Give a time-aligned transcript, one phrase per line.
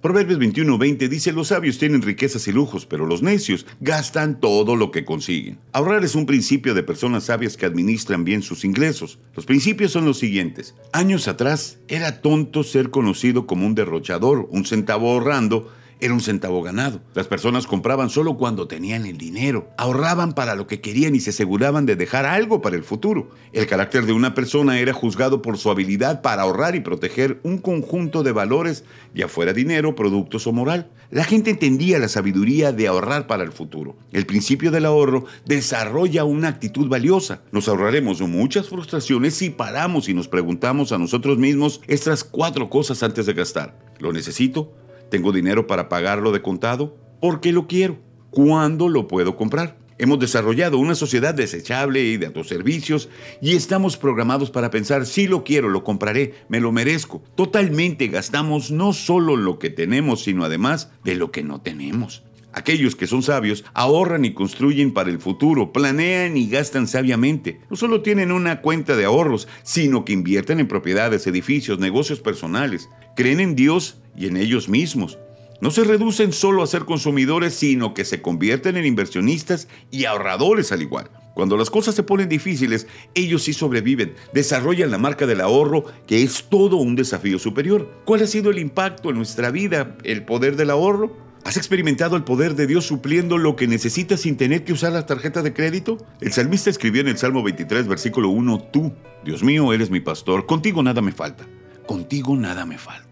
[0.00, 4.92] Proverbios 21:20 dice, los sabios tienen riquezas y lujos, pero los necios gastan todo lo
[4.92, 5.58] que consiguen.
[5.72, 9.18] Ahorrar es un principio de personas sabias que administran bien sus ingresos.
[9.34, 10.76] Los principios son los siguientes.
[10.92, 15.68] Años atrás era tonto ser conocido como un derrochador, un centavo ahorrando
[16.00, 17.00] era un centavo ganado.
[17.14, 21.30] Las personas compraban solo cuando tenían el dinero, ahorraban para lo que querían y se
[21.30, 23.30] aseguraban de dejar algo para el futuro.
[23.52, 27.58] El carácter de una persona era juzgado por su habilidad para ahorrar y proteger un
[27.58, 28.84] conjunto de valores,
[29.14, 30.90] ya fuera dinero, productos o moral.
[31.10, 33.96] La gente entendía la sabiduría de ahorrar para el futuro.
[34.12, 37.42] El principio del ahorro desarrolla una actitud valiosa.
[37.50, 43.02] Nos ahorraremos muchas frustraciones si paramos y nos preguntamos a nosotros mismos estas cuatro cosas
[43.02, 43.74] antes de gastar.
[43.98, 44.72] ¿Lo necesito?
[45.10, 46.96] ¿Tengo dinero para pagarlo de contado?
[47.20, 47.98] ¿Por qué lo quiero?
[48.30, 49.78] ¿Cuándo lo puedo comprar?
[49.96, 53.08] Hemos desarrollado una sociedad desechable y de autoservicios
[53.40, 57.22] y estamos programados para pensar, si lo quiero, lo compraré, me lo merezco.
[57.34, 62.22] Totalmente gastamos no solo lo que tenemos, sino además de lo que no tenemos.
[62.52, 67.60] Aquellos que son sabios ahorran y construyen para el futuro, planean y gastan sabiamente.
[67.70, 72.88] No solo tienen una cuenta de ahorros, sino que invierten en propiedades, edificios, negocios personales.
[73.16, 75.18] Creen en Dios y en ellos mismos.
[75.60, 80.70] No se reducen solo a ser consumidores, sino que se convierten en inversionistas y ahorradores
[80.70, 81.10] al igual.
[81.34, 86.22] Cuando las cosas se ponen difíciles, ellos sí sobreviven, desarrollan la marca del ahorro, que
[86.22, 87.90] es todo un desafío superior.
[88.04, 91.16] ¿Cuál ha sido el impacto en nuestra vida, el poder del ahorro?
[91.44, 95.06] ¿Has experimentado el poder de Dios supliendo lo que necesitas sin tener que usar la
[95.06, 95.98] tarjeta de crédito?
[96.20, 98.92] El salmista escribió en el Salmo 23, versículo 1, Tú,
[99.24, 101.46] Dios mío, eres mi pastor, contigo nada me falta,
[101.86, 103.07] contigo nada me falta.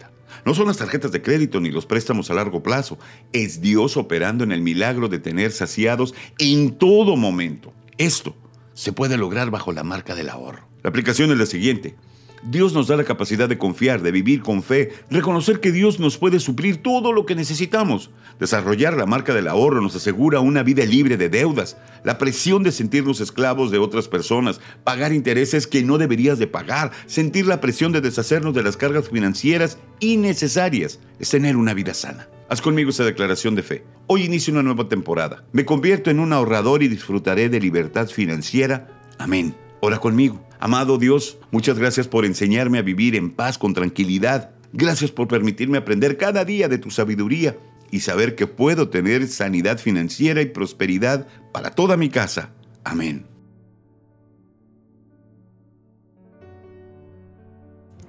[0.47, 2.97] No son las tarjetas de crédito ni los préstamos a largo plazo.
[3.33, 7.73] Es Dios operando en el milagro de tener saciados en todo momento.
[7.97, 8.33] Esto
[8.73, 10.65] se puede lograr bajo la marca del ahorro.
[10.83, 11.95] La aplicación es la siguiente.
[12.43, 16.17] Dios nos da la capacidad de confiar, de vivir con fe, reconocer que Dios nos
[16.17, 18.11] puede suplir todo lo que necesitamos.
[18.39, 22.71] Desarrollar la marca del ahorro nos asegura una vida libre de deudas, la presión de
[22.71, 27.91] sentirnos esclavos de otras personas, pagar intereses que no deberías de pagar, sentir la presión
[27.91, 32.27] de deshacernos de las cargas financieras innecesarias, es tener una vida sana.
[32.49, 33.83] Haz conmigo esa declaración de fe.
[34.07, 35.43] Hoy inicio una nueva temporada.
[35.51, 38.87] Me convierto en un ahorrador y disfrutaré de libertad financiera.
[39.17, 39.66] Amén.
[39.79, 40.41] Ora conmigo.
[40.59, 44.51] Amado Dios, muchas gracias por enseñarme a vivir en paz con tranquilidad.
[44.73, 47.57] Gracias por permitirme aprender cada día de tu sabiduría
[47.91, 52.51] y saber que puedo tener sanidad financiera y prosperidad para toda mi casa.
[52.83, 53.25] Amén.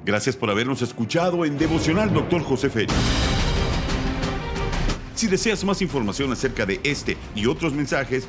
[0.04, 2.42] Gracias por habernos escuchado en Devocional Dr.
[2.42, 2.94] José Félix.
[5.14, 8.28] Si deseas más información acerca de este y otros mensajes,